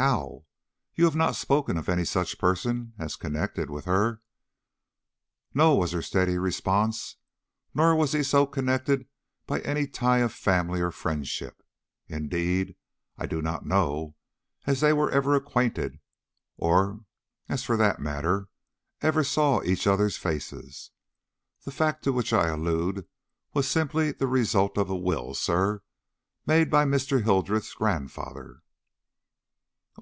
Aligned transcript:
"How? 0.00 0.44
You 0.94 1.06
have 1.06 1.16
not 1.16 1.34
spoken 1.34 1.76
of 1.76 1.88
any 1.88 2.04
such 2.04 2.38
person 2.38 2.92
as 3.00 3.16
connected 3.16 3.68
with 3.68 3.84
her." 3.86 4.20
"No," 5.52 5.74
was 5.74 5.90
her 5.90 6.02
steady 6.02 6.38
response; 6.38 7.16
"nor 7.74 7.96
was 7.96 8.12
he 8.12 8.22
so 8.22 8.46
connected 8.46 9.08
by 9.48 9.58
any 9.62 9.88
tie 9.88 10.18
of 10.18 10.32
family 10.32 10.80
or 10.80 10.92
friendship. 10.92 11.64
Indeed, 12.06 12.76
I 13.16 13.26
do 13.26 13.42
not 13.42 13.66
know 13.66 14.14
as 14.66 14.80
they 14.82 14.92
were 14.92 15.10
ever 15.10 15.34
acquainted, 15.34 15.98
or, 16.56 17.00
as 17.48 17.64
for 17.64 17.76
that 17.76 17.98
matter, 17.98 18.46
ever 19.02 19.24
saw 19.24 19.64
each 19.64 19.88
other's 19.88 20.16
faces. 20.16 20.92
The 21.64 21.72
fact 21.72 22.04
to 22.04 22.12
which 22.12 22.32
I 22.32 22.50
allude 22.50 23.04
was 23.52 23.66
simply 23.68 24.12
the 24.12 24.28
result 24.28 24.78
of 24.78 24.88
a 24.90 24.96
will, 24.96 25.34
sir, 25.34 25.82
made 26.46 26.70
by 26.70 26.84
Mr. 26.84 27.24
Hildreth's 27.24 27.74
grandfather." 27.74 28.62